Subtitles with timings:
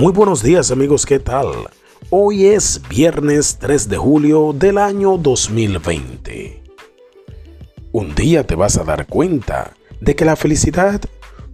[0.00, 1.48] Muy buenos días amigos, ¿qué tal?
[2.08, 6.62] Hoy es viernes 3 de julio del año 2020.
[7.92, 11.02] Un día te vas a dar cuenta de que la felicidad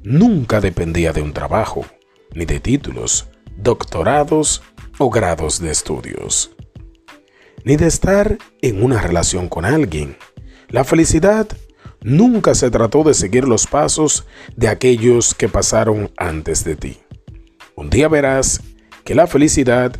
[0.04, 1.86] nunca dependía de un trabajo,
[2.34, 4.62] ni de títulos, doctorados
[4.98, 6.52] o grados de estudios,
[7.64, 10.16] ni de estar en una relación con alguien.
[10.68, 11.48] La felicidad
[12.00, 14.24] nunca se trató de seguir los pasos
[14.54, 16.98] de aquellos que pasaron antes de ti.
[17.76, 18.62] Un día verás
[19.04, 19.94] que la felicidad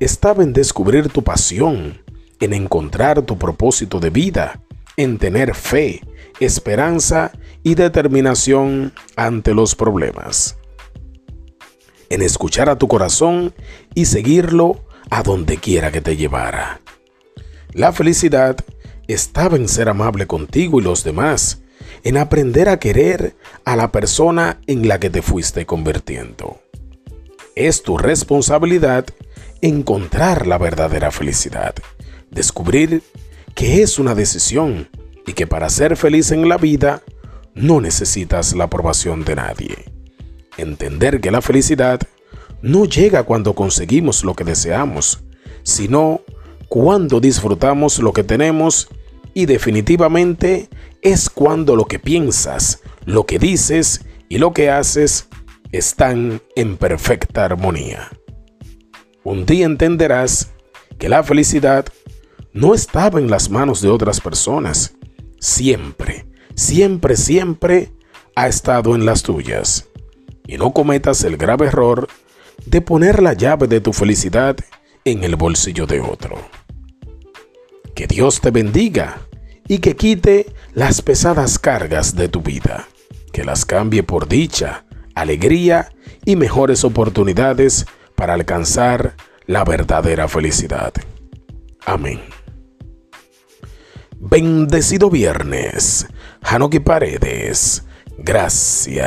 [0.00, 2.02] estaba en descubrir tu pasión,
[2.40, 4.60] en encontrar tu propósito de vida,
[4.96, 6.00] en tener fe,
[6.40, 7.30] esperanza
[7.62, 10.56] y determinación ante los problemas,
[12.08, 13.54] en escuchar a tu corazón
[13.94, 16.80] y seguirlo a donde quiera que te llevara.
[17.72, 18.56] La felicidad
[19.06, 21.62] estaba en ser amable contigo y los demás,
[22.02, 26.60] en aprender a querer a la persona en la que te fuiste convirtiendo.
[27.54, 29.06] Es tu responsabilidad
[29.60, 31.74] encontrar la verdadera felicidad,
[32.30, 33.02] descubrir
[33.54, 34.88] que es una decisión
[35.26, 37.02] y que para ser feliz en la vida
[37.54, 39.76] no necesitas la aprobación de nadie.
[40.56, 42.00] Entender que la felicidad
[42.62, 45.20] no llega cuando conseguimos lo que deseamos,
[45.62, 46.22] sino
[46.68, 48.88] cuando disfrutamos lo que tenemos
[49.34, 50.68] y definitivamente
[51.02, 55.28] es cuando lo que piensas, lo que dices y lo que haces
[55.72, 58.10] están en perfecta armonía.
[59.22, 60.50] Un día entenderás
[60.98, 61.86] que la felicidad
[62.52, 64.94] no estaba en las manos de otras personas.
[65.38, 67.92] Siempre, siempre, siempre
[68.34, 69.88] ha estado en las tuyas.
[70.46, 72.08] Y no cometas el grave error
[72.66, 74.56] de poner la llave de tu felicidad
[75.04, 76.38] en el bolsillo de otro.
[77.94, 79.28] Que Dios te bendiga
[79.68, 82.88] y que quite las pesadas cargas de tu vida,
[83.32, 85.92] que las cambie por dicha, alegría
[86.24, 89.14] y mejores oportunidades para alcanzar
[89.46, 90.92] la verdadera felicidad.
[91.84, 92.20] Amén.
[94.18, 96.06] Bendecido viernes,
[96.42, 97.84] Hanoki Paredes.
[98.18, 99.00] Gracias.